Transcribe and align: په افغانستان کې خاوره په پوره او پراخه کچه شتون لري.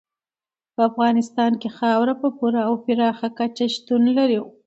په 0.75 0.81
افغانستان 0.89 1.51
کې 1.61 1.69
خاوره 1.77 2.13
په 2.21 2.27
پوره 2.37 2.61
او 2.67 2.73
پراخه 2.85 3.27
کچه 3.39 3.65
شتون 3.75 4.03
لري. 4.17 4.39